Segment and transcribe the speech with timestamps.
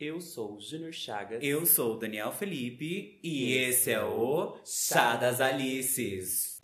[0.00, 1.40] Eu sou o Júnior Chagas.
[1.42, 6.58] Eu sou o Daniel Felipe e esse é o Chá das Alices.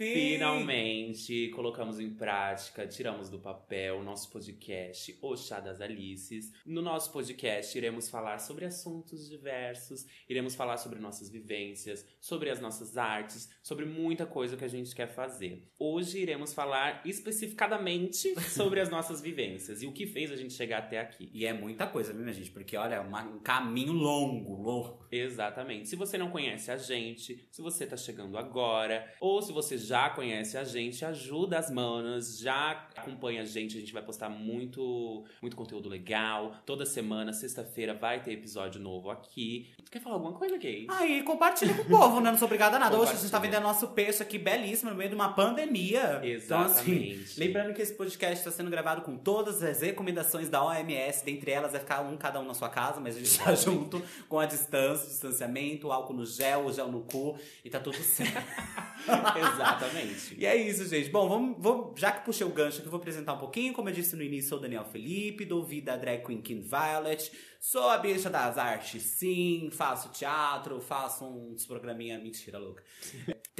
[0.00, 0.30] Enfim!
[0.30, 6.52] Finalmente colocamos em prática, tiramos do papel o nosso podcast O Chá das Alices.
[6.64, 12.60] No nosso podcast iremos falar sobre assuntos diversos, iremos falar sobre nossas vivências, sobre as
[12.60, 15.68] nossas artes, sobre muita coisa que a gente quer fazer.
[15.78, 20.78] Hoje iremos falar especificadamente sobre as nossas vivências e o que fez a gente chegar
[20.78, 21.30] até aqui.
[21.34, 22.50] E é muita coisa, viu, minha gente?
[22.50, 25.06] Porque, olha, é uma- um caminho longo, longo.
[25.12, 25.88] Exatamente.
[25.88, 29.89] Se você não conhece a gente, se você tá chegando agora, ou se você já
[30.10, 35.24] conhece a gente, ajuda as manas, já acompanha a gente, a gente vai postar muito,
[35.42, 36.54] muito conteúdo legal.
[36.64, 39.70] Toda semana, sexta-feira, vai ter episódio novo aqui.
[39.84, 40.86] Tu quer falar alguma coisa, Kate?
[40.88, 42.30] Aí, compartilha com o povo, né?
[42.30, 42.96] Não sou obrigada a nada.
[42.96, 46.20] Hoje a gente tá vendendo nosso peixe aqui belíssimo no meio de uma pandemia.
[46.22, 47.40] Então, assim, Exatamente.
[47.40, 51.24] lembrando que esse podcast está sendo gravado com todas as recomendações da OMS.
[51.24, 54.00] Dentre elas, vai ficar um cada um na sua casa, mas a gente tá junto
[54.28, 58.40] com a distância, distanciamento, álcool no gel, o gel no cu e tá tudo certo.
[59.80, 60.34] Exatamente.
[60.38, 61.08] E é isso, gente.
[61.10, 63.72] Bom, vamos, vou- já que puxei o gancho aqui, vou apresentar um pouquinho.
[63.72, 66.60] Como eu disse no início, sou o Daniel Felipe, dou vida à drag queen King
[66.66, 67.30] Violet.
[67.58, 69.68] Sou a bicha das artes, sim.
[69.72, 72.82] Faço teatro, faço uns programinha mentira louca.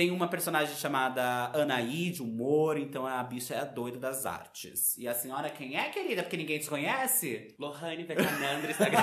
[0.01, 4.97] Tem uma personagem chamada Anaí, de humor, então a bicha é a doida das artes.
[4.97, 6.23] E a senhora quem é, querida?
[6.23, 7.55] Porque ninguém te conhece?
[7.59, 9.03] Lohane Vecanandra, Instagram.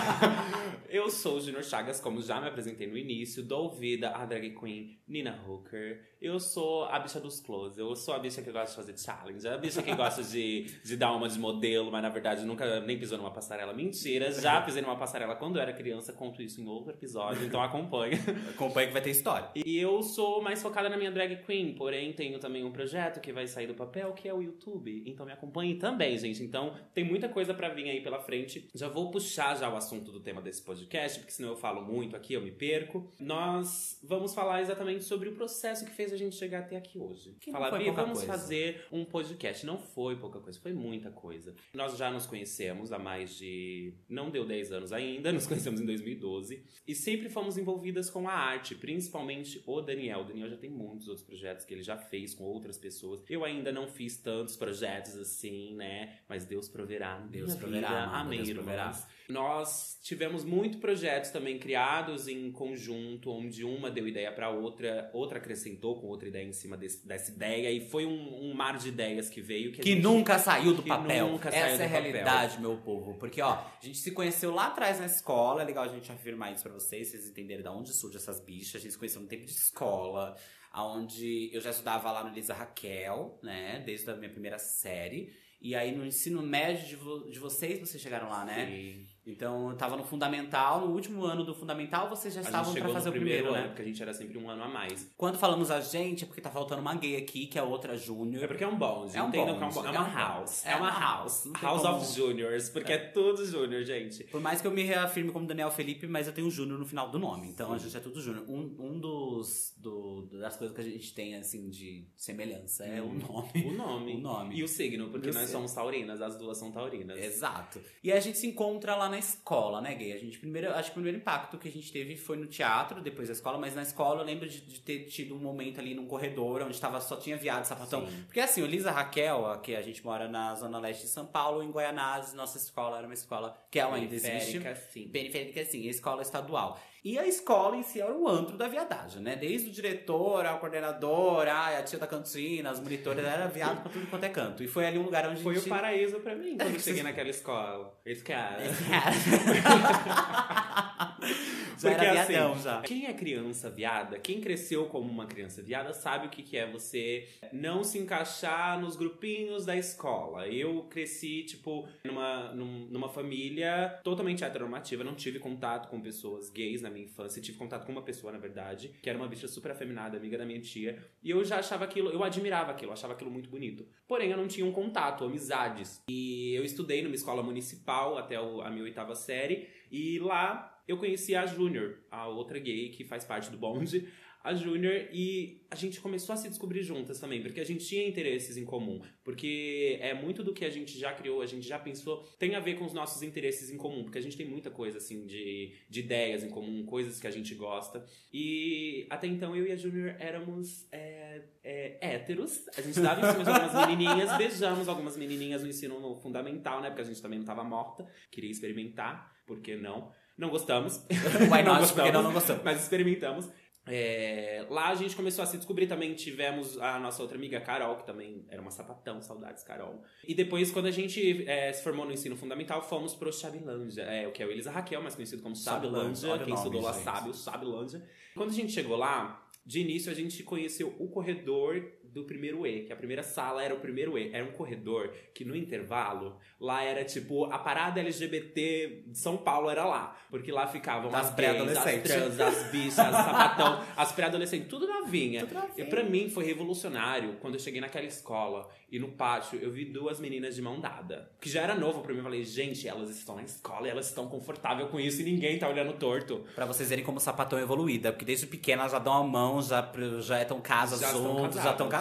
[0.90, 3.44] Eu sou o Junior Chagas, como já me apresentei no início.
[3.44, 6.18] Dou vida à drag queen Nina Hooker.
[6.20, 7.80] Eu sou a bicha dos close.
[7.80, 9.48] Eu sou a bicha que gosta de fazer challenge.
[9.48, 12.98] A bicha que gosta de, de dar uma de modelo, mas na verdade nunca nem
[12.98, 13.72] pisou numa passarela.
[13.72, 16.12] Mentira, já pisei numa passarela quando eu era criança.
[16.12, 18.18] Conto isso em outro episódio, então acompanha.
[18.50, 19.52] Acompanha que vai ter história.
[19.56, 23.32] E eu sou mais focada na minha drag queen, porém tenho também um projeto que
[23.34, 25.04] vai sair do papel, que é o YouTube.
[25.06, 26.44] Então me acompanhe também, gente.
[26.44, 28.68] Então tem muita coisa pra vir aí pela frente.
[28.74, 32.16] Já vou puxar já o assunto do tema desse podcast, porque senão eu falo muito
[32.16, 33.12] aqui, eu me perco.
[33.20, 37.36] Nós vamos falar exatamente sobre o processo que fez a gente chegar até aqui hoje.
[37.40, 39.66] Que Falar, foi Bia, vamos coisa." fazer um podcast.
[39.66, 41.56] Não foi pouca coisa, foi muita coisa.
[41.74, 43.94] Nós já nos conhecemos há mais de.
[44.10, 46.64] Não deu 10 anos ainda, nos conhecemos em 2012.
[46.88, 50.22] E sempre fomos envolvidas com a arte, principalmente o Daniel.
[50.22, 53.22] O Daniel já tem muitos outros projetos que ele já fez com outras pessoas.
[53.30, 56.20] Eu ainda não fiz tantos projetos assim, né?
[56.30, 57.18] Mas Deus proverá.
[57.30, 58.02] Deus minha proverá, vida.
[58.18, 59.08] Amém, Deus proverá.
[59.28, 65.38] Nós tivemos muitos projetos também criados em conjunto, onde uma deu ideia pra outra, outra
[65.38, 68.88] acrescentou com outra ideia em cima desse- dessa ideia, e foi um, um mar de
[68.88, 69.74] ideias que veio.
[69.74, 71.28] Que, Que gente- nunca saiu do papel.
[71.30, 72.04] nunca saiu Essa do é a papel.
[72.04, 73.16] realidade, meu povo.
[73.16, 75.62] Porque, ó, a gente se conheceu lá atrás na escola.
[75.62, 78.76] É legal a gente afirmar isso pra vocês, vocês entenderem de onde surgem essas bichas.
[78.76, 80.38] A gente se conheceu no tempo de escola,
[80.84, 83.82] onde eu já estudava lá no Elisa Raquel, né?
[83.86, 85.34] Desde a minha primeira série.
[85.62, 88.66] E aí no ensino médio de, vo- de vocês, vocês chegaram lá, né?
[88.68, 89.08] Sim.
[89.30, 92.82] Então eu tava no fundamental, no último ano do fundamental, vocês já A estavam pra
[92.82, 93.68] chegou fazer o primeiro, ano, né?
[93.68, 95.12] porque a gente era sempre um ano a mais.
[95.18, 98.44] Quando falamos a gente, é porque tá faltando uma gay aqui, que é outra júnior.
[98.44, 100.14] É porque é um bonde, É um bonde, É, um bo- é é uma um
[100.14, 100.64] house.
[100.64, 100.74] bonde.
[100.74, 101.50] É uma house.
[101.62, 104.24] House como- of Juniors, porque é tudo júnior, gente.
[104.26, 107.10] Por mais que eu me reafirme como Daniel Felipe, mas eu tenho Júnior no final
[107.10, 107.48] do nome.
[107.50, 108.46] Então a gente é tudo Júnior.
[108.48, 113.14] Um, um dos do- das coisas que a gente tem, assim, de semelhança é o
[113.14, 113.52] nome.
[113.66, 114.08] O nome.
[114.18, 114.56] O nome.
[114.56, 117.18] E o signo, porque E nós somos taurinas, as duas são taurinas.
[117.20, 117.82] Exato.
[118.04, 120.14] E a gente se encontra lá na escola, né, gay?
[120.14, 123.02] A gente primeiro, acho que o primeiro impacto que a gente teve foi no teatro,
[123.02, 125.94] depois da escola, mas na escola eu lembro de, de ter tido um momento ali
[125.94, 128.06] num corredor onde tava, só tinha viado sapatão.
[128.08, 128.24] Sim.
[128.26, 131.64] Porque assim, o Lisa Raquel, aqui a gente mora na zona leste de São Paulo,
[131.64, 134.62] em Guaianazes, nossa escola era uma escola que ela ainda existe.
[134.92, 135.08] Sim.
[135.10, 136.80] Periférica, sim, a escola estadual.
[137.08, 139.36] E a escola em si era o antro da viadagem, né?
[139.38, 143.90] Desde o diretor, ao coordenador, ai, a tia da cantina, os monitores, era viado pra
[143.90, 144.62] tudo quanto é canto.
[144.62, 145.70] E foi ali um lugar onde Foi a o gente...
[145.70, 147.98] paraíso pra mim quando eu cheguei naquela escola.
[148.06, 148.62] Esse cara.
[149.08, 151.47] ハハハハ!
[151.78, 152.82] Já era Porque, viadão, assim, já.
[152.82, 156.70] Quem é criança viada, quem cresceu como uma criança viada, sabe o que, que é
[156.70, 160.48] você não se encaixar nos grupinhos da escola.
[160.48, 166.82] Eu cresci, tipo, numa, num- numa família totalmente heteronormativa, não tive contato com pessoas gays
[166.82, 169.72] na minha infância, tive contato com uma pessoa, na verdade, que era uma bicha super
[169.72, 173.30] afeminada, amiga da minha tia, e eu já achava aquilo, eu admirava aquilo, achava aquilo
[173.32, 173.86] muito bonito.
[174.08, 176.02] Porém, eu não tinha um contato, amizades.
[176.10, 180.98] E eu estudei numa escola municipal até o- a minha oitava série, e lá eu
[180.98, 184.08] conheci a Júnior, a outra gay que faz parte do bonde
[184.48, 188.08] a Júnior e a gente começou a se descobrir juntas também, porque a gente tinha
[188.08, 189.02] interesses em comum.
[189.22, 192.62] Porque é muito do que a gente já criou, a gente já pensou, tem a
[192.62, 195.74] ver com os nossos interesses em comum, porque a gente tem muita coisa assim de,
[195.90, 198.06] de ideias em comum, coisas que a gente gosta.
[198.32, 202.70] E até então eu e a Júnior éramos é, é, héteros.
[202.78, 206.88] A gente dava em cima de algumas menininhas, beijamos algumas menininhas no ensino fundamental, né?
[206.88, 210.10] Porque a gente também não tava morta, queria experimentar, por que não?
[210.38, 211.04] Não gostamos.
[211.52, 211.92] Why not?
[211.92, 212.64] Porque não, não gostamos.
[212.64, 213.50] Mas experimentamos.
[213.88, 216.14] É, lá a gente começou a se descobrir também.
[216.14, 220.04] Tivemos a nossa outra amiga Carol, que também era uma sapatão, saudades Carol.
[220.28, 224.28] E depois, quando a gente é, se formou no ensino fundamental, fomos pro Chabilândia, é,
[224.28, 226.38] o que é o Elisa Raquel, mais conhecido como Chabilândia.
[226.40, 228.04] Quem estudou lá sabe, o Chabilândia.
[228.36, 231.84] Quando a gente chegou lá, de início a gente conheceu o corredor
[232.14, 234.34] do primeiro E, que a primeira sala era o primeiro E.
[234.34, 239.70] Era um corredor que no intervalo, lá era tipo, a parada LGBT de São Paulo
[239.70, 240.18] era lá.
[240.30, 244.88] Porque lá ficavam Das as gays, as trans, as bichas, as sapatão, as pré-adolescentes, tudo
[244.88, 245.42] novinha.
[245.42, 245.88] Tudo novinha.
[245.88, 249.86] E pra mim foi revolucionário quando eu cheguei naquela escola e no pátio eu vi
[249.86, 251.30] duas meninas de mão dada.
[251.40, 252.20] Que já era novo pra mim.
[252.20, 255.58] Eu falei, gente, elas estão na escola e elas estão confortáveis com isso e ninguém
[255.58, 256.46] tá olhando torto.
[256.56, 258.12] Pra vocês verem como o sapatão é evoluída.
[258.12, 261.72] Porque desde pequena elas já dão a mão, já, já estão casas Já juntos, já
[261.72, 261.97] estão casadas.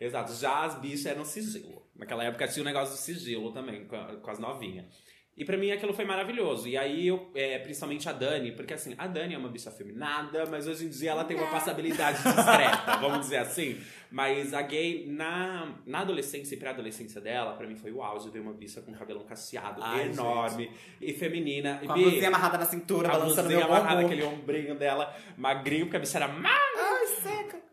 [0.00, 1.82] Exato, já as bichas eram sigilo.
[1.94, 4.86] Naquela época tinha o negócio do sigilo também, com, a- com as novinhas.
[5.34, 6.68] E pra mim aquilo foi maravilhoso.
[6.68, 10.44] E aí eu, é, principalmente a Dani, porque assim, a Dani é uma bicha afeminada,
[10.44, 13.80] mas hoje em dia ela tem uma passabilidade discreta, vamos dizer assim.
[14.10, 18.40] Mas a gay, na, na adolescência e pré-adolescência dela, pra mim foi o auge ver
[18.40, 20.70] uma bicha com cabelão cacheado, Ai, enorme
[21.00, 21.78] e feminina.
[21.86, 25.86] Com a blusinha amarrada na cintura, a balançando blusinha meu amarrada, aquele ombrinho dela, magrinho,
[25.86, 26.28] porque a bicha era.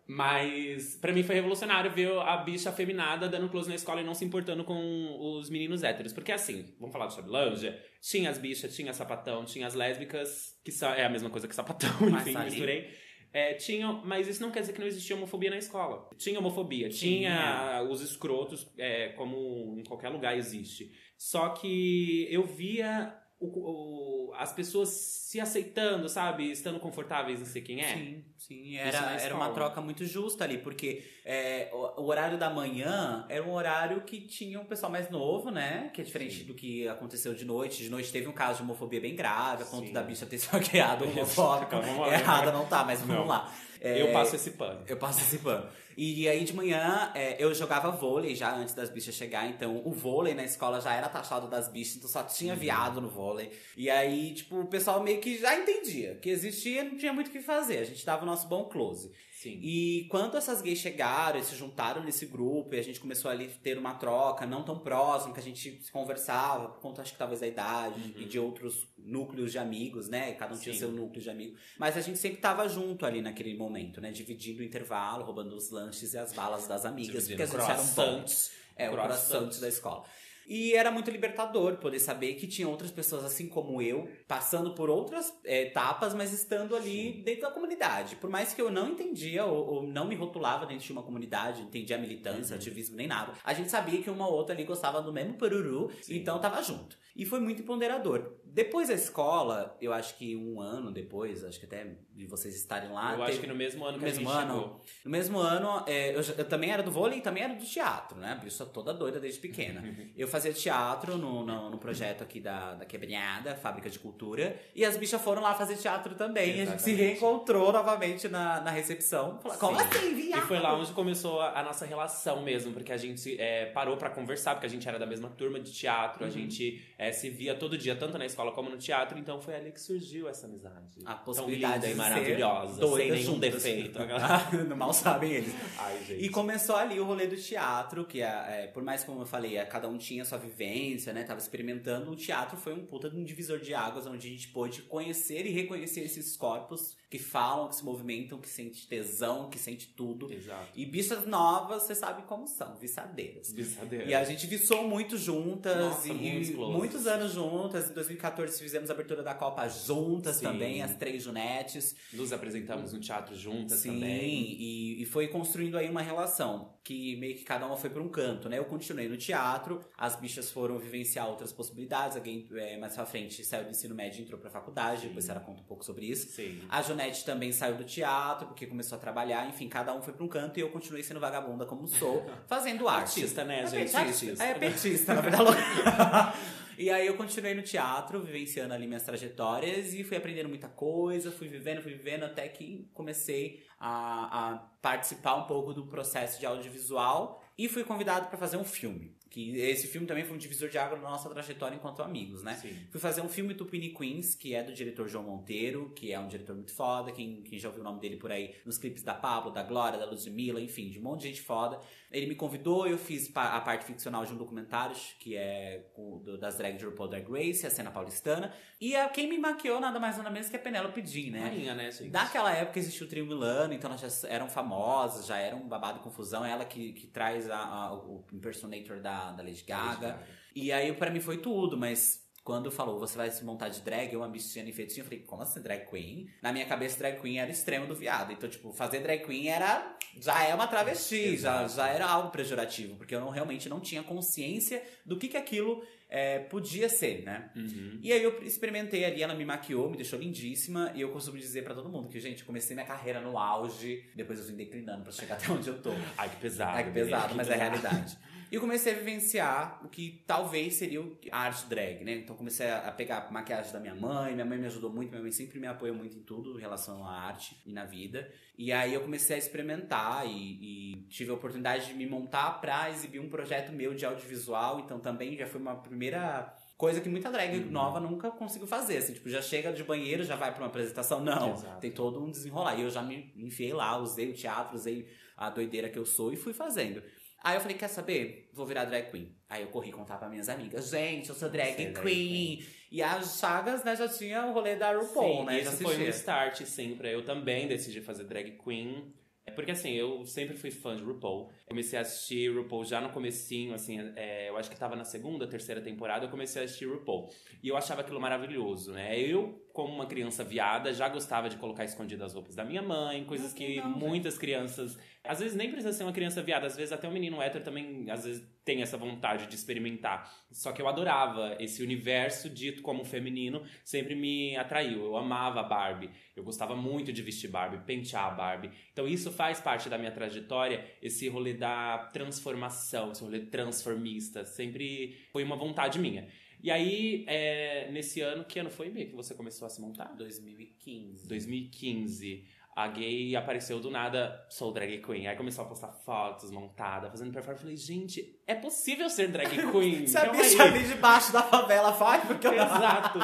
[0.10, 4.16] Mas pra mim foi revolucionário ver a bicha afeminada dando close na escola e não
[4.16, 6.12] se importando com os meninos héteros.
[6.12, 10.72] Porque assim, vamos falar do Chabilândia, tinha as bichas, tinha sapatão, tinha as lésbicas, que
[10.84, 12.50] é a mesma coisa que sapatão, Mas enfim, ali.
[12.50, 12.90] misturei.
[13.32, 16.10] É, tinham, mas isso não quer dizer que não existia homofobia na escola.
[16.18, 17.30] Tinha homofobia, Tinha.
[17.30, 20.92] tinha os escrotos, é, como em qualquer lugar existe.
[21.16, 24.90] Só que eu via o- o- as pessoas
[25.30, 26.50] se aceitando, sabe?
[26.50, 27.94] Estando confortáveis em ser quem é.
[27.94, 28.78] Sim, sim.
[28.78, 33.44] Era, era uma troca muito justa ali, porque é, o, o horário da manhã era
[33.44, 35.92] um horário que tinha um pessoal mais novo, né?
[35.94, 36.46] Que é diferente Sim.
[36.46, 37.84] do que aconteceu de noite.
[37.84, 39.94] De noite teve um caso de homofobia bem grave, a ponto Sim.
[39.94, 41.76] da bicha ter se hackeado homofóbico.
[41.76, 43.28] Errada não tá, mas vamos Não.
[43.28, 43.54] lá.
[43.82, 44.82] É, Eu passo esse pano.
[44.88, 45.70] Eu passo esse pano.
[45.96, 49.92] E aí de manhã é, eu jogava vôlei já antes das bichas chegar, então o
[49.92, 53.52] vôlei na escola já era taxado das bichas, então só tinha viado no vôlei.
[53.76, 57.32] E aí, tipo, o pessoal meio que já entendia que existia, não tinha muito o
[57.32, 59.12] que fazer, a gente dava o nosso bom close.
[59.32, 59.58] Sim.
[59.64, 63.46] E quando essas gays chegaram e se juntaram nesse grupo e a gente começou ali
[63.46, 67.14] a ter uma troca não tão próxima, que a gente se conversava, por conta acho
[67.14, 68.14] que talvez da idade Uhum.
[68.18, 70.34] e de outros núcleos de amigos, né?
[70.34, 70.80] Cada um tinha Sim.
[70.80, 71.58] seu núcleo de amigos.
[71.78, 74.12] Mas a gente sempre tava junto ali naquele momento, né?
[74.12, 77.96] Dividindo o intervalo, roubando os lanches e as balas das amigas, Dividindo porque as gente
[77.98, 78.52] eram bons.
[78.76, 80.06] É, o croissant da escola.
[80.50, 84.90] E era muito libertador poder saber que tinha outras pessoas assim como eu, passando por
[84.90, 88.16] outras é, etapas, mas estando ali dentro da comunidade.
[88.16, 91.62] Por mais que eu não entendia ou, ou não me rotulava dentro de uma comunidade,
[91.62, 92.60] entendia militância, Uhum.
[92.60, 93.34] ativismo, nem nada.
[93.44, 96.16] A gente sabia que uma ou outra ali gostava do mesmo peruru, Sim.
[96.18, 96.98] então tava junto.
[97.16, 98.39] E foi muito ponderador.
[98.52, 101.86] Depois da escola, eu acho que um ano depois, acho que até
[102.16, 103.12] de vocês estarem lá.
[103.14, 104.54] eu teve- acho que no mesmo ano no que mesmo a gente ano?
[104.62, 104.82] chegou.
[105.06, 108.18] no mesmo ano, é, eu, eu também era do vôlei e também era do teatro,
[108.20, 108.32] né?
[108.34, 109.82] A bicha toda doida desde pequena.
[110.18, 114.60] Eu fazia teatro no, no, no projeto aqui da, da Quebrinhada, Fábrica de Cultura.
[114.76, 116.58] E as bichas foram lá fazer teatro também.
[116.58, 117.02] E a gente se Exatamente.
[117.02, 119.40] reencontrou novamente na, na recepção.
[119.42, 119.86] Falou, Como Sim.
[119.86, 120.48] assim, E viado?
[120.48, 124.10] foi lá onde começou a, a nossa relação mesmo, porque a gente é, parou pra
[124.10, 126.34] conversar, porque a gente era da mesma turma de teatro, a Uhum.
[126.34, 129.72] gente é, se via todo dia, tanto na escola como no teatro, então foi ali
[129.72, 131.00] que surgiu essa amizade.
[131.06, 133.54] A Tão possibilidade linda e maravilhosa, sem nenhum juntas.
[133.54, 134.00] defeito.
[134.76, 135.54] Mal sabem eles.
[135.78, 136.18] Ai.
[136.18, 139.58] E começou ali o rolê do teatro, que é, é, por mais como eu falei,
[139.58, 141.24] é, cada um tinha sua vivência, né?
[141.24, 142.12] Tava experimentando.
[142.12, 145.46] O teatro foi um puta de um divisor de águas, onde a gente pôde conhecer
[145.46, 150.32] e reconhecer esses corpos que falam, que se movimentam, que sente tesão, que sente tudo.
[150.32, 150.70] Exato.
[150.76, 153.52] E bichas novas, você sabe como são, viçadeiras.
[153.52, 154.06] Biçadeira.
[154.06, 157.90] E a gente viçou muito juntas Nossa, e muitos anos juntas.
[157.90, 160.46] Em 2014 fizemos a abertura da Copa juntas Sim.
[160.46, 161.96] também, as três Junetes.
[162.14, 164.56] Nos apresentamos no teatro juntas Sim, também.
[164.60, 168.10] e, e foi construindo aí uma relação que meio que cada uma foi para um
[168.10, 168.58] canto, né?
[168.58, 172.18] Eu continuei no teatro, as bichas foram vivenciar outras possibilidades.
[172.18, 175.08] Alguém é, mais pra frente saiu do ensino médio e entrou pra faculdade, Sim.
[175.08, 176.30] depois a senhora conta um pouco sobre isso.
[176.30, 176.62] Sim.
[176.70, 180.24] A Jonete também saiu do teatro, porque começou a trabalhar, enfim, cada um foi pra
[180.24, 183.22] um canto e eu continuei sendo vagabunda como sou, fazendo arte.
[183.22, 183.92] Artista, né, É gente?
[183.92, 185.50] petista, é petista, na verdade.
[186.80, 190.70] E aí eu continuei no teatro teatro, vivenciando ali minhas trajetórias e fui aprendendo muita
[190.70, 196.40] coisa, fui vivendo, fui vivendo até que comecei a, a participar um pouco do processo
[196.40, 199.14] de audiovisual e fui convidado para fazer um filme.
[199.30, 202.56] Que esse filme também foi um divisor de água na nossa trajetória enquanto amigos, né?
[202.56, 202.76] Sim.
[202.90, 206.28] Fui fazer um filme Tupini Queens, que é do diretor João Monteiro, que é um
[206.28, 207.12] diretor muito foda.
[207.12, 210.00] Quem, quem já ouviu o nome dele por aí nos clipes da Pablo, da Glória,
[210.00, 211.80] da Ludmilla, enfim, de um monte de gente foda.
[212.12, 215.86] Ele me convidou, eu fiz a parte ficcional de um documentário, que é
[216.24, 218.52] do- das drag de RuPaul Drag Race, a cena paulistana.
[218.82, 221.40] E a, quem me maquiou nada mais nada menos que a Penélope Jean, né?
[221.42, 222.10] Rainha, né, gente?
[222.10, 226.00] Daquela época existiu o Trio Milano, então elas já eram famosas, já era um babado
[226.00, 226.44] e confusão.
[226.44, 230.22] Ela que, que traz a- a- o impersonator da, da Lady Gaga.
[230.56, 234.12] E aí pra mim foi tudo, mas quando falou, você vai se montar de drag,
[234.12, 236.28] eu e feitiço, eu falei, como assim drag queen?
[236.42, 238.32] Na minha cabeça, drag queen era extremo do viado.
[238.34, 239.96] Então, tipo, fazer drag queen era.
[240.20, 244.02] Já é uma travesti, já, já era algo pejorativo, porque eu não, realmente não tinha
[244.02, 247.52] consciência do que, que aquilo é, podia ser, né?
[247.56, 248.00] Uhum.
[248.02, 250.92] E aí eu experimentei ali, ela me maquiou, me deixou lindíssima.
[250.96, 254.40] E eu costumo dizer pra todo mundo que, gente, comecei minha carreira no auge, depois
[254.40, 255.92] eu vim declinando pra chegar até onde eu tô.
[256.18, 256.80] Ai, que pesado.
[256.80, 257.34] É que pesado, né?
[257.36, 257.82] mas Que é pesado.
[257.82, 258.18] realidade.
[258.52, 262.14] E comecei a vivenciar o que talvez seria a arte drag, né?
[262.16, 265.22] Então comecei a pegar a maquiagem da minha mãe, minha mãe me ajudou muito, minha
[265.22, 268.32] mãe sempre me apoiou muito em tudo em relação à arte e na vida.
[268.58, 272.90] E aí eu comecei a experimentar e, e tive a oportunidade de me montar pra
[272.90, 277.30] exibir um projeto meu de audiovisual, então também já foi uma primeira coisa que muita
[277.30, 277.72] drag Uhum.
[277.72, 281.20] nova nunca conseguiu fazer, assim, tipo, já chega de banheiro, já vai pra uma apresentação,
[281.22, 281.82] não, Exato.
[281.82, 282.76] tem todo um desenrolar.
[282.78, 286.32] E eu já me enfiei lá, usei o teatro, usei a doideira que eu sou
[286.34, 287.02] e fui fazendo.
[287.42, 288.50] Aí eu falei, quer saber?
[288.54, 289.36] Vou virar drag queen.
[289.50, 292.64] Aí eu corri contar pra minhas amigas, gente, eu sou drag, é drag queen.
[292.92, 295.64] E as Chagas, né, já tinha o rolê da RuPaul, Sim, né?
[295.64, 299.14] Já foi um start, sim, pra eu também decidi fazer drag queen.
[299.46, 301.50] É Porque assim, eu sempre fui fã de RuPaul.
[301.68, 305.48] Comecei a assistir RuPaul já no comecinho, assim, é, eu acho que tava na segunda,
[305.48, 307.30] terceira temporada, eu comecei a assistir RuPaul.
[307.64, 309.20] E eu achava aquilo maravilhoso, né?
[309.20, 313.24] Eu, como uma criança viada, já gostava de colocar escondidas as roupas da minha mãe,
[313.26, 313.88] coisas Ah, que velho.
[313.90, 314.98] muitas crianças...
[315.24, 318.10] Às vezes nem precisa ser uma criança viada, às vezes até um menino hétero também,
[318.10, 320.32] às vezes, tem essa vontade de experimentar.
[320.50, 325.04] Só que eu adorava esse universo dito como feminino, sempre me atraiu.
[325.06, 326.10] Eu amava a Barbie.
[326.36, 328.72] Eu gostava muito de vestir Barbie, pentear a Barbie.
[328.94, 334.46] Então isso faz parte da minha trajetória, esse rolê da transformação, esse rolê transformista.
[334.46, 336.28] Sempre foi uma vontade minha.
[336.62, 340.14] E aí, é, nesse ano, que ano foi, que você começou a se montar?
[340.16, 341.28] 2015.
[341.28, 342.46] 2015.
[342.76, 345.28] A gay apareceu do nada, sou drag queen.
[345.28, 347.62] Aí começou a postar fotos montada, fazendo performance.
[347.62, 350.08] Eu falei, gente, é possível ser drag queen?
[350.08, 353.20] Se a bicha ali debaixo da favela faz, porque eu Exato.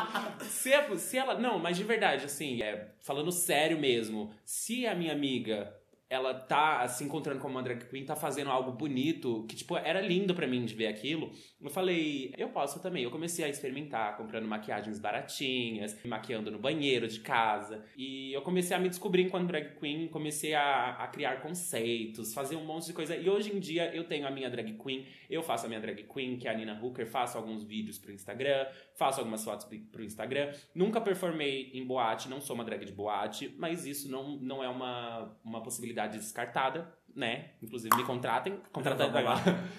[0.46, 1.40] Se, é- se ela.
[1.40, 5.74] Não, mas de verdade, assim, é, falando sério mesmo, se a minha amiga.
[6.10, 10.02] Ela tá se encontrando como uma drag queen, tá fazendo algo bonito, que, tipo, era
[10.02, 11.32] lindo pra mim de ver aquilo.
[11.60, 13.04] Eu falei, eu posso também.
[13.04, 17.84] Eu comecei a experimentar, comprando maquiagens baratinhas, maquiando no banheiro de casa.
[17.98, 22.56] E eu comecei a me descobrir enquanto drag queen, comecei a, a criar conceitos, fazer
[22.56, 23.16] um monte de coisa.
[23.16, 26.04] E hoje em dia eu tenho a minha drag queen, eu faço a minha drag
[26.04, 30.04] queen, que é a Nina Hooker, faço alguns vídeos pro Instagram, faço algumas fotos pro-
[30.04, 30.54] Instagram.
[30.74, 34.70] Nunca performei em boate, não sou uma drag de boate, mas isso não, não é
[34.70, 37.52] uma, uma possibilidade descartada, né?
[37.62, 38.60] Inclusive me contratem,
[39.12, 39.70] Vamos lá.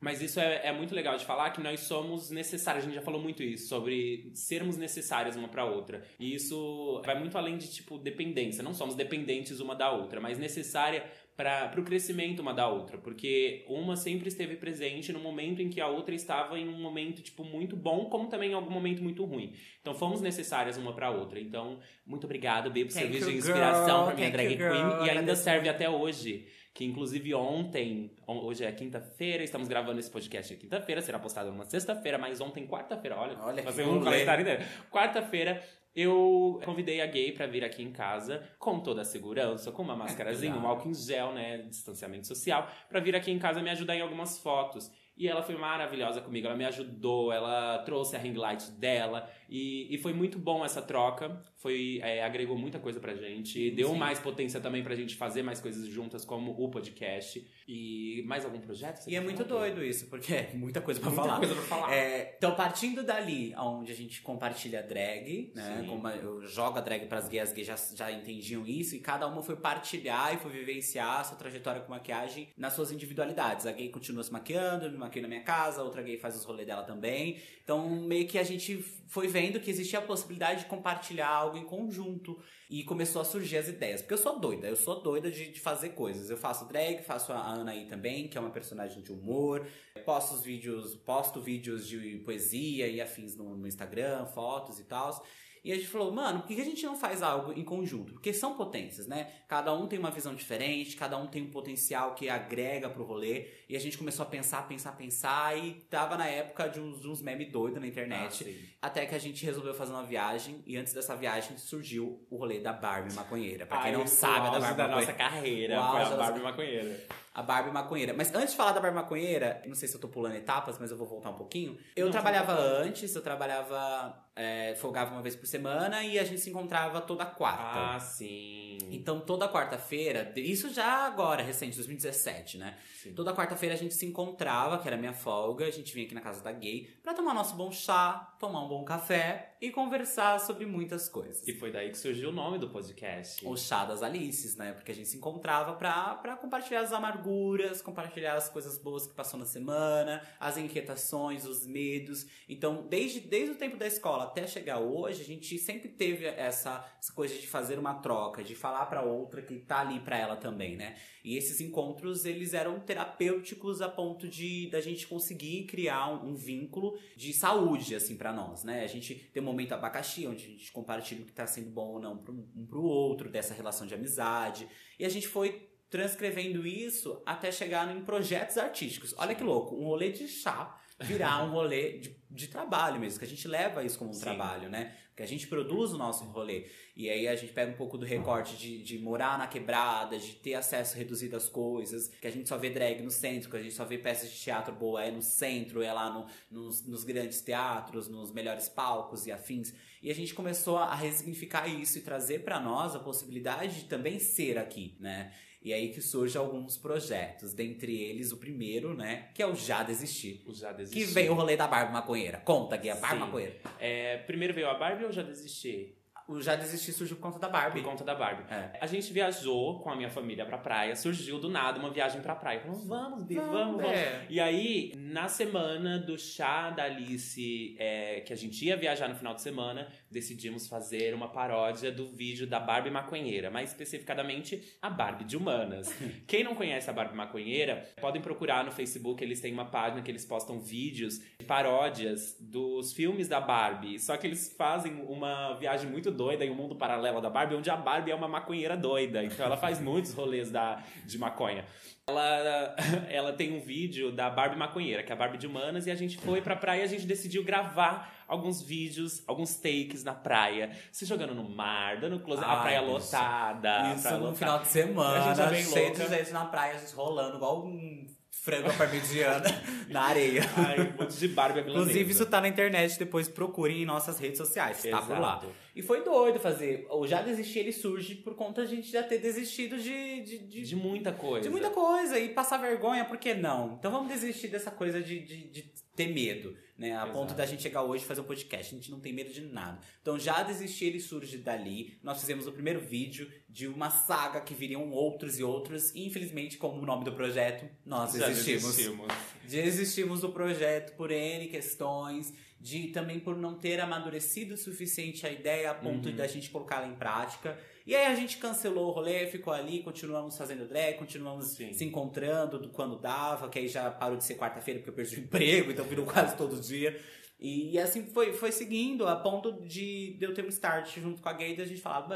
[0.00, 2.84] Mas isso é, é muito legal de falar que nós somos necessários.
[2.84, 6.04] A gente já falou muito isso, sobre sermos necessárias uma pra outra.
[6.20, 8.62] E isso vai muito além de, tipo, dependência.
[8.62, 12.96] Não somos dependentes uma da outra, mas necessária para o crescimento uma da outra.
[12.98, 17.22] Porque uma sempre esteve presente no momento em que a outra estava em um momento,
[17.22, 19.52] tipo, muito bom, como também em algum momento muito ruim.
[19.80, 21.40] Então fomos necessárias uma pra outra.
[21.40, 24.70] Então, muito obrigado, B, por servir de inspiração pra minha drag you, girl.
[24.72, 25.06] queen.
[25.06, 26.46] E ainda serve até hoje.
[26.72, 31.48] Que inclusive ontem, on- hoje é quinta-feira, estamos gravando esse podcast é quinta-feira, será postado
[31.52, 34.64] numa sexta-feira, mas ontem, quarta-feira, olha, Olha fazer um calendário inteiro.
[34.90, 35.62] Quarta-feira,
[35.94, 39.94] eu convidei a gay pra vir aqui em casa, com toda a segurança, com uma
[39.96, 43.96] máscarazinha, um álcool em gel, né, distanciamento social, pra vir aqui em casa me ajudar
[43.96, 44.90] em algumas fotos.
[45.16, 49.94] E ela foi maravilhosa comigo, ela me ajudou, ela trouxe a ring light dela e,
[49.94, 51.40] e foi muito bom essa troca.
[51.56, 53.96] Foi é, agregou muita coisa pra gente, deu Sim.
[53.98, 57.46] mais potência também pra gente fazer mais coisas juntas, como o podcast.
[57.66, 58.98] E mais algum projeto?
[58.98, 59.60] Você E é muito falar?
[59.60, 61.38] doido isso, porque é muita coisa pra Muita falar.
[61.38, 61.94] coisa pra falar.
[61.94, 65.84] É, então, partindo dali, onde a gente compartilha drag, né?
[65.88, 69.26] Como eu jogo a drag pras gays, as gays já, já entendiam isso, e cada
[69.26, 73.64] uma foi partilhar e foi vivenciar a sua trajetória com maquiagem nas suas individualidades.
[73.66, 76.44] A gay continua se maquiando, me maquio na minha casa, a outra gay faz os
[76.44, 77.38] rolês dela também.
[77.62, 81.64] Então, meio que a gente foi vendo que existia a possibilidade de compartilhar algo em
[81.64, 82.38] conjunto.
[82.70, 84.00] E começou a surgir as ideias.
[84.00, 86.30] Porque eu sou doida, eu sou doida de, de fazer coisas.
[86.30, 89.66] Eu faço drag, faço a Ana aí também, que é uma personagem de humor.
[90.04, 95.24] Posto vídeos, posto vídeos de poesia e afins no, no Instagram, fotos e tal.
[95.64, 98.12] E a gente falou, mano, por que a gente não faz algo em conjunto?
[98.12, 99.32] Porque são potências, né?
[99.48, 103.48] Cada um tem uma visão diferente, cada um tem um potencial que agrega pro rolê.
[103.66, 105.56] E a gente começou a pensar, pensar, pensar.
[105.56, 108.76] E tava na época de uns, uns memes doidos na internet.
[108.82, 110.62] Ah, até que a gente resolveu fazer uma viagem.
[110.66, 113.64] E antes dessa viagem surgiu o rolê da Barbie maconheira.
[113.64, 116.42] Pra quem Ai, não sabe, é da Barbie da nossa carreira foi a Barbie nossa-
[116.42, 117.06] maconheira.
[117.32, 118.12] A Barbie maconheira.
[118.14, 120.90] Mas antes de falar da Barbie maconheira, não sei se eu tô pulando etapas, mas
[120.90, 121.76] eu vou voltar um pouquinho.
[121.96, 122.60] Eu Não, trabalhava bom.
[122.60, 124.22] antes, eu trabalhava.
[124.36, 127.94] É, folgava uma vez por semana e a gente se encontrava toda quarta.
[127.94, 128.78] Ah, sim.
[128.90, 132.76] Então, toda quarta-feira, isso já agora, recente, 2017, né?
[132.96, 133.14] Sim.
[133.14, 136.20] Toda quarta-feira a gente se encontrava, que era minha folga, a gente vinha aqui na
[136.20, 140.66] casa da gay pra tomar nosso bom chá, tomar um bom café e conversar sobre
[140.66, 141.48] muitas coisas.
[141.48, 143.46] E foi daí que surgiu o nome do podcast.
[143.46, 144.72] O chá das Alices, né?
[144.72, 149.14] Porque a gente se encontrava pra, pra compartilhar as amarguras, compartilhar as coisas boas que
[149.14, 152.26] passou na semana, as inquietações, os medos.
[152.46, 156.84] Então, desde, desde o tempo da escola até chegar hoje, a gente sempre teve essa,
[156.98, 160.36] essa coisa de fazer uma troca, de falar pra outra que tá ali pra ela
[160.36, 160.96] também, né?
[161.24, 166.34] E esses encontros, eles eram terapêuticos a ponto de da gente conseguir criar um, um
[166.34, 168.84] vínculo de saúde, assim, pra nós, né?
[168.84, 171.94] A gente tem um momento abacaxi, onde a gente compartilha o que tá sendo bom
[171.94, 172.22] ou não
[172.54, 174.68] um pro outro, dessa relação de amizade.
[174.98, 179.14] E a gente foi transcrevendo isso até chegar em projetos artísticos.
[179.16, 183.24] Olha que louco, um rolê de chá virar um rolê de, de trabalho mesmo, que
[183.24, 184.20] a gente leva isso como um Sim.
[184.20, 184.96] trabalho, né?
[185.16, 186.66] Que a gente produz o nosso rolê.
[186.96, 190.32] E aí a gente pega um pouco do recorte de, de morar na quebrada, de
[190.36, 193.62] ter acesso reduzido às coisas, que a gente só vê drag no centro, que a
[193.62, 197.02] gente só vê peças de teatro boa é no centro, é lá no- nos, nos
[197.02, 199.74] grandes teatros, nos melhores palcos e afins.
[200.00, 204.20] E a gente começou a resignificar isso e trazer pra nós a possibilidade de também
[204.20, 205.32] ser aqui, né?
[205.60, 209.82] E aí que surgem alguns projetos, dentre eles o primeiro, né, que é o Já
[209.82, 210.44] Desistir.
[210.46, 211.04] O já Que desisti.
[211.06, 212.38] veio o rolê da Barbie Maconheira.
[212.40, 213.20] Conta, Gui, a Barbie Sim.
[213.24, 213.56] Maconheira.
[213.80, 215.96] É, primeiro veio a Barbie ou já desisti?
[216.26, 217.82] O Já Desistir surgiu por conta da Por Barbie.
[217.82, 218.44] conta da Barbie.
[218.52, 218.78] É.
[218.80, 222.34] A gente viajou com a minha família pra praia, surgiu do nada uma viagem pra
[222.34, 222.60] praia.
[222.60, 223.84] Falamos, vamos, Bi, vamos, vamos.
[223.84, 224.26] é.
[224.30, 229.14] E aí, na semana do chá da Alice, é, que a gente ia viajar no
[229.14, 234.88] final de semana, decidimos fazer uma paródia do vídeo da Barbie Maconheira, mais especificadamente a
[234.88, 235.92] Barbie de Humanas.
[236.26, 240.10] Quem não conhece a Barbie Maconheira, podem procurar no Facebook, eles têm uma página que
[240.10, 243.98] eles postam vídeos de paródias dos filmes da Barbie.
[243.98, 247.68] Só que eles fazem uma viagem muito doida em um mundo paralelo da Barbie, onde
[247.68, 249.24] a Barbie é uma maconheira doida.
[249.24, 251.64] Então ela faz muitos rolês da, de maconha.
[252.06, 252.76] Ela,
[253.10, 255.94] ela tem um vídeo da Barbie maconheira, que é a Barbie de Humanas, e a
[255.94, 260.70] gente foi pra praia e a gente decidiu gravar alguns vídeos, alguns takes na praia,
[260.92, 262.92] se jogando no mar, dando close, a Ai, praia bicho.
[262.92, 263.82] lotada.
[263.82, 264.38] a Isso praia no lotada.
[264.38, 266.04] final de semana, A gente é bem cheio louca.
[266.04, 269.44] de gente na praia, a gente rolando igual um frango parmegiana
[269.88, 270.42] na areia.
[270.56, 271.60] Ai, um monte de milanesa.
[271.60, 275.42] Inclusive, isso tá na internet, depois procurem em nossas redes sociais, tá por lá.
[275.74, 276.86] E foi doido fazer.
[276.90, 280.62] O Já Desistir, ele surge por conta a gente já ter desistido de, de, de,
[280.62, 281.42] De muita coisa.
[281.44, 282.18] de muita coisa.
[282.18, 283.76] E passar vergonha, por que não?
[283.78, 285.62] Então vamos desistir dessa coisa de, de, de
[285.96, 286.92] ter medo, né?
[286.92, 287.12] A Exato.
[287.12, 288.74] ponto da gente chegar hoje e fazer um podcast.
[288.74, 289.78] A gente não tem medo de nada.
[290.02, 291.96] Então Já Desistir, ele surge dali.
[292.02, 295.94] Nós fizemos o primeiro vídeo de uma saga que viriam outros e outros.
[295.94, 298.62] E infelizmente, como o nome do projeto, nós desistimos.
[298.64, 299.06] desistimos.
[299.48, 305.30] Desistimos do projeto por N questões, de também por não ter amadurecido o suficiente a
[305.30, 306.16] ideia a ponto Uhum.
[306.16, 307.56] da gente colocá-la em prática.
[307.86, 311.72] E aí a gente cancelou o rolê, ficou ali, continuamos fazendo drag, continuamos Sim.
[311.72, 315.14] se encontrando do quando dava, que aí já parou de ser quarta-feira porque eu perdi
[315.14, 317.00] o emprego, então virou quase todo dia.
[317.38, 321.28] E assim foi, foi seguindo, a ponto de, de eu ter um start junto com
[321.28, 322.08] a gay da gente falar,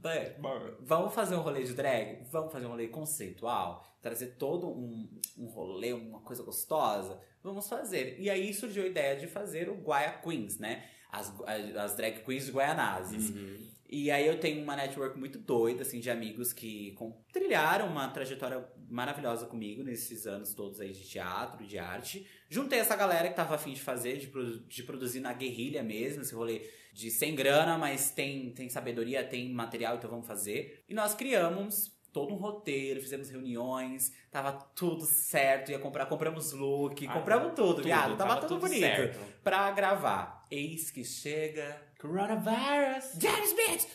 [0.00, 2.24] "Bã, bã, Vamos fazer um rolê de drag?
[2.30, 3.84] Vamos fazer um rolê conceitual?
[4.00, 7.20] Trazer todo um, um rolê, uma coisa gostosa?
[7.42, 8.16] Vamos fazer.
[8.18, 10.84] E aí surgiu a ideia de fazer o Guaya Queens, né?
[11.10, 11.32] As,
[11.76, 13.30] as drag queens Guaianazes.
[13.30, 13.68] Uhum.
[13.88, 18.08] E aí eu tenho uma network muito doida, assim, de amigos que com- trilharam uma
[18.08, 22.26] trajetória maravilhosa comigo nesses anos todos aí de teatro, de arte.
[22.48, 26.22] Juntei essa galera que tava afim de fazer, de, produ- de produzir na guerrilha mesmo,
[26.22, 30.84] esse rolê de sem grana, mas tem, tem sabedoria, tem material, então vamos fazer.
[30.88, 37.06] E nós criamos todo um roteiro, fizemos reuniões, tava tudo certo, ia comprar, compramos look,
[37.06, 38.80] Ah, compramos tudo, tudo, viado, tava, tava tudo, tudo bonito.
[38.80, 39.18] certo.
[39.44, 40.44] Pra gravar.
[40.50, 41.86] Eis que chega...
[41.98, 43.18] Coronavirus!
[43.18, 43.88] James Bitch!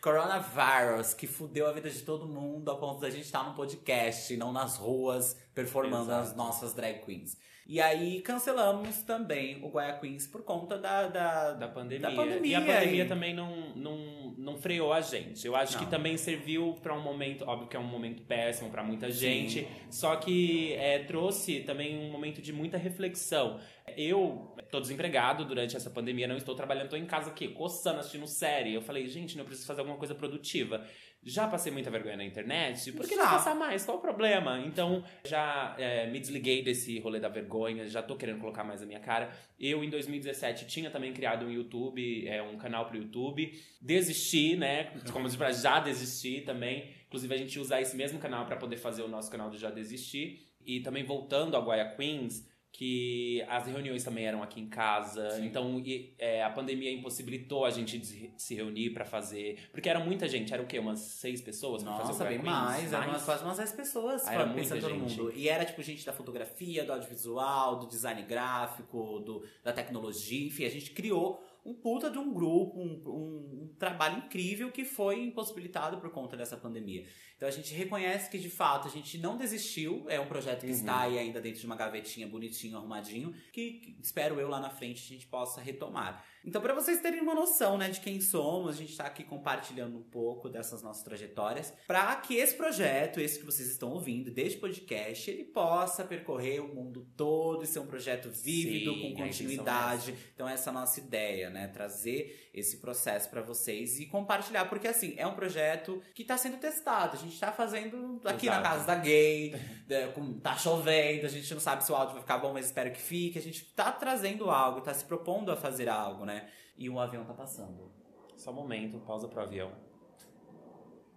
[0.00, 4.32] Coronavirus, que fudeu a vida de todo mundo a ponto da gente estar num podcast
[4.32, 6.28] e não nas ruas performando Exato.
[6.28, 7.36] as nossas drag queens.
[7.72, 12.10] E aí cancelamos também o Guaya Queens por conta da, da, Da pandemia.
[12.10, 15.46] Da pandemia, e a pandemia e- também não, não, não freou a gente.
[15.46, 15.84] Eu acho Não.
[15.84, 19.18] que também serviu pra um momento, óbvio que é um momento péssimo pra muita Sim.
[19.20, 23.60] gente, só que é, trouxe também um momento de muita reflexão.
[23.96, 28.26] Eu tô desempregado durante essa pandemia, não estou trabalhando, tô em casa aqui, coçando, assistindo
[28.26, 28.74] série.
[28.74, 30.84] Eu falei, gente, não preciso fazer alguma coisa produtiva.
[31.22, 33.84] Já passei muita vergonha na internet, por que não passar mais?
[33.84, 34.58] Qual o problema?
[34.60, 38.86] Então, já é, me desliguei desse rolê da vergonha, já tô querendo colocar mais a
[38.86, 39.30] minha cara.
[39.58, 43.52] Eu, em 2017, tinha também criado um YouTube, é, um canal pro YouTube.
[43.82, 44.92] Desisti, né?
[45.12, 46.88] Como diz pra já desistir também.
[47.06, 49.70] Inclusive, a gente usa esse mesmo canal para poder fazer o nosso canal do Já
[49.70, 50.46] Desistir.
[50.64, 55.30] E também voltando a Guaya Queens, que as reuniões também eram aqui em casa.
[55.32, 55.46] Sim.
[55.46, 59.58] Então, e, é, a pandemia impossibilitou a gente de se- reunir pra fazer.
[59.72, 60.78] Porque era muita gente, era o quê?
[60.78, 62.92] Umas seis pessoas pra fazer o Nossa, bem mais.
[62.92, 64.26] Eram umas, quase umas 10 pessoas.
[64.26, 65.18] Ah, era muita todo gente.
[65.18, 65.32] mundo.
[65.34, 70.46] E era tipo gente da fotografia, do audiovisual, do design gráfico, do, da tecnologia.
[70.46, 74.84] Enfim, a gente criou um puta de um grupo, um, um- um trabalho incrível que
[74.84, 77.06] foi impossibilitado por conta dessa pandemia.
[77.36, 80.04] Então a gente reconhece que de fato a gente não desistiu.
[80.08, 80.72] É um projeto que Uhum.
[80.72, 84.70] está aí ainda dentro de uma gavetinha bonitinho, arrumadinho, que, que espero eu lá na
[84.70, 86.24] frente a gente possa retomar.
[86.44, 89.98] Então, para vocês terem uma noção, né, de quem somos, a gente tá aqui compartilhando
[89.98, 94.58] um pouco dessas nossas trajetórias, para que esse projeto, esse que vocês estão ouvindo, deste
[94.58, 99.26] podcast, ele possa percorrer o mundo todo e ser um projeto vívido, Sim, com é
[99.26, 100.14] continuidade.
[100.34, 104.88] Então, essa é a nossa ideia, né, trazer esse processo para vocês e compartilhar, porque
[104.88, 107.16] assim, é um projeto que tá sendo testado.
[107.16, 108.62] A gente tá fazendo aqui na Exato.
[108.62, 109.52] casa da gay,
[109.88, 112.90] né, tá chovendo, a gente não sabe se o áudio vai ficar bom, mas espero
[112.90, 113.38] que fique.
[113.38, 116.48] A gente tá trazendo algo, tá se propondo a fazer algo, né?
[116.76, 117.92] E o avião tá passando.
[118.36, 119.70] Só um momento, pausa pro avião.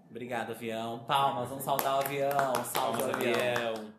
[0.09, 1.05] Obrigado, avião.
[1.05, 2.29] Palmas, vamos saudar o avião.
[2.65, 3.93] Salve Palmas, o avião.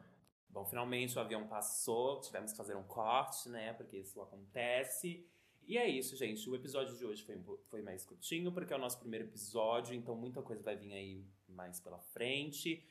[0.49, 3.73] Bom, finalmente o avião passou, tivemos que fazer um corte, né?
[3.73, 5.27] Porque isso acontece.
[5.67, 6.49] E é isso, gente.
[6.49, 10.15] O episódio de hoje foi, foi mais curtinho, porque é o nosso primeiro episódio, então
[10.15, 12.85] muita coisa vai vir aí mais pela frente.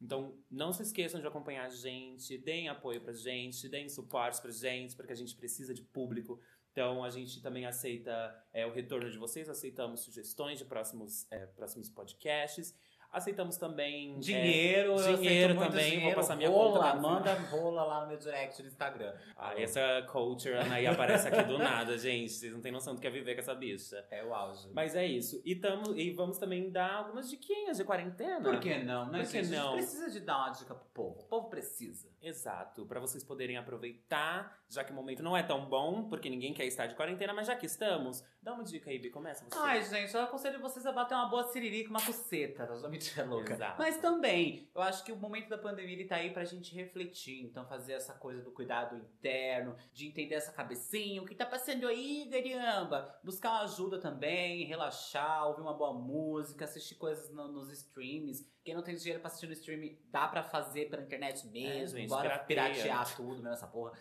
[0.00, 4.50] Então, não se esqueçam de acompanhar a gente, deem apoio pra gente, deem suporte pra
[4.50, 6.40] gente, porque a gente precisa de público.
[6.72, 8.12] Então, a gente também aceita
[8.52, 12.74] é, o retorno de vocês, aceitamos sugestões de próximos, é, próximos podcasts.
[13.16, 14.14] Aceitamos também.
[14.16, 16.04] é, Dinheiro, eu aceito dinheiro muito também, dinheiro.
[16.06, 19.14] vou passar minha rola, conta manda rola lá no meu direct no Instagram.
[19.34, 22.30] Ah, essa culture Anaí aparece aqui do nada, gente.
[22.30, 24.04] Vocês não têm noção do que é viver com essa bicha.
[24.10, 24.68] É o auge.
[24.74, 25.40] Mas é isso.
[25.46, 28.40] E, tamo, e vamos também dar algumas diquinhas de quarentena.
[28.40, 29.70] Por que não, né, Por que não?
[29.70, 31.20] gente precisa de dar uma dica pro povo.
[31.20, 32.08] O povo precisa.
[32.20, 32.84] Exato.
[32.84, 36.66] Pra vocês poderem aproveitar, já que o momento não é tão bom, porque ninguém quer
[36.66, 39.10] estar de quarentena, mas já que estamos, dá uma dica aí, Bi.
[39.10, 39.58] Começa você.
[39.58, 42.64] Ai, gente, eu aconselho vocês a bater uma boa siririca, uma cuceta.
[42.78, 43.52] Já mentira louca.
[43.52, 43.74] Exato.
[43.76, 47.42] Mas também, eu acho que o momento da pandemia ele tá aí pra gente refletir.
[47.42, 51.88] Então, fazer essa coisa do cuidado interno, de entender essa cabecinha, o que tá passando
[51.88, 53.18] aí, caramba.
[53.24, 58.48] Buscar uma ajuda também, relaxar, ouvir uma boa música, assistir coisas no- nos streams.
[58.64, 61.98] Quem não tem dinheiro pra assistir no stream, dá pra fazer pela internet mesmo.
[61.98, 63.92] gente, bora piratear tudo mesmo, essa porra.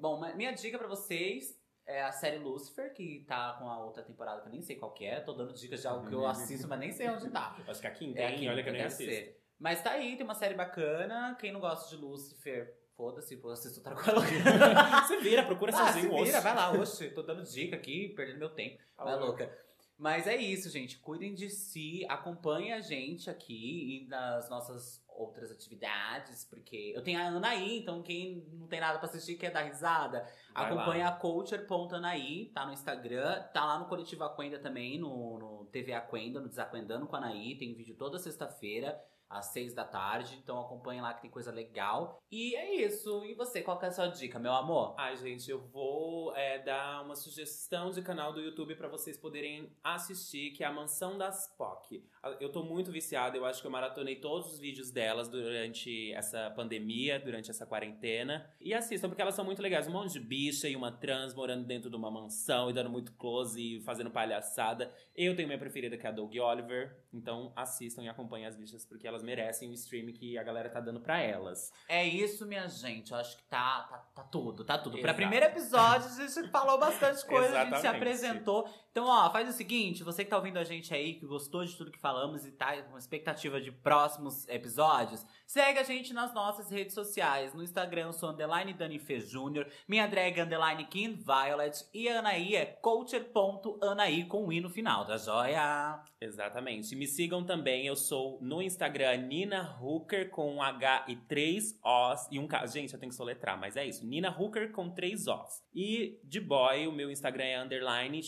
[0.00, 1.57] Bom, minha dica pra vocês
[1.88, 4.92] é a série Lucifer, que tá com a outra temporada que eu nem sei qual
[4.92, 5.20] que é.
[5.20, 7.56] Tô dando dicas de algo que eu assisto, mas nem sei onde tá.
[7.66, 9.10] Acho que a quinta, É a quinta, Olha que eu nem assisto.
[9.10, 9.42] ser.
[9.58, 11.34] Mas tá aí, tem uma série bacana.
[11.40, 14.20] Quem não gosta de Lucifer, foda-se, pô, assisto outra coisa.
[15.08, 16.10] Você vira, procura ah, se sozinho.
[16.10, 16.40] vira, oxe.
[16.40, 18.78] vai lá, oxe, tô dando dica aqui, perdendo meu tempo.
[18.96, 19.50] Vai louca.
[19.98, 20.96] Mas é isso, gente.
[20.98, 27.18] Cuidem de si, acompanhem a gente aqui e nas nossas outras atividades, porque eu tenho
[27.18, 31.10] a Anaí, então quem não tem nada pra assistir quer dar risada, Vai acompanha lá.
[31.10, 36.40] a coacher.anaí, tá no Instagram, tá lá no Coletivo Aquenda também, no, no TV Aquenda,
[36.40, 38.96] no Desaquendando com a Anaí, tem vídeo toda sexta-feira,
[39.28, 42.22] às seis da tarde, então acompanha lá que tem coisa legal.
[42.30, 43.24] E é isso.
[43.24, 44.94] E você, qual que é a sua dica, meu amor?
[44.98, 49.72] Ai, gente, eu vou é, dar uma sugestão de canal do YouTube pra vocês poderem
[49.82, 52.04] assistir, que é a Mansão das POC.
[52.40, 56.50] Eu tô muito viciada, eu acho que eu maratonei todos os vídeos delas durante essa
[56.50, 58.50] pandemia, durante essa quarentena.
[58.60, 59.86] E assistam, porque elas são muito legais.
[59.86, 63.12] Um monte de bicha e uma trans morando dentro de uma mansão e dando muito
[63.12, 64.92] close e fazendo palhaçada.
[65.14, 66.96] Eu tenho minha preferida, que é a Doug Oliver.
[67.12, 70.80] Então assistam e acompanhem as bichas, porque elas merecem o stream que a galera tá
[70.80, 71.72] dando pra elas.
[71.88, 73.12] É isso, minha gente.
[73.12, 74.92] Eu acho que tá, tá, tá tudo, tá tudo.
[74.98, 75.16] Pra Exato.
[75.16, 78.68] primeiro episódio, a gente falou bastante coisa, a gente se apresentou.
[78.98, 81.72] Então, ó, faz o seguinte, você que tá ouvindo a gente aí, que gostou de
[81.76, 86.68] tudo que falamos e tá com expectativa de próximos episódios, segue a gente nas nossas
[86.68, 87.54] redes sociais.
[87.54, 92.66] No Instagram sou underline Dani Fê Júnior, minha drag underline Kim Violet e Anaí é
[92.66, 96.02] coacher.anaí com i no final, tá joia?
[96.20, 96.96] Exatamente.
[96.96, 102.26] Me sigam também, eu sou no Instagram Nina Hooker com um H e três Os
[102.32, 102.66] e um K.
[102.66, 104.04] Gente, eu tenho que soletrar, mas é isso.
[104.04, 105.62] Nina Hooker com três Os.
[105.72, 108.20] E de boy, o meu Instagram é underline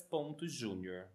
[0.00, 1.06] chagas.junior.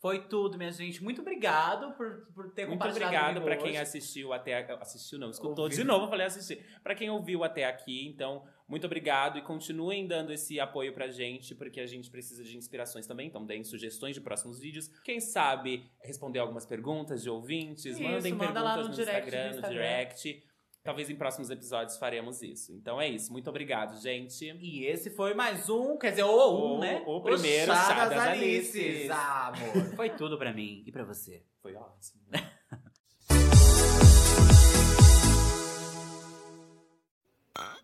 [0.00, 1.02] Foi tudo, minha gente.
[1.02, 5.30] Muito obrigado por, por ter Muito compartilhado obrigado para quem assistiu até a- assistiu não,
[5.30, 5.78] escutou Ouviu.
[5.78, 6.62] de novo, eu falei assistir.
[6.82, 11.54] Para quem ouviu até aqui, então, muito obrigado e continuem dando esse apoio pra gente,
[11.54, 14.88] porque a gente precisa de inspirações também, então deem sugestões de próximos vídeos.
[15.02, 19.26] Quem sabe responder algumas perguntas de ouvintes, Isso, mandem manda lá perguntas no no, direct
[19.26, 19.72] Instagram, no Instagram.
[19.72, 20.44] direct.
[20.84, 22.70] Talvez em próximos episódios faremos isso.
[22.74, 23.32] Então é isso.
[23.32, 24.44] Muito obrigado, gente.
[24.60, 27.02] E esse foi mais um, quer dizer, o um, O- né?
[27.06, 28.76] o primeiro Chá Chá das das Alices.
[28.84, 29.10] Alices.
[29.10, 29.96] Ah, amor.
[29.96, 31.42] Foi tudo pra mim e pra você.
[31.62, 32.20] Foi ótimo.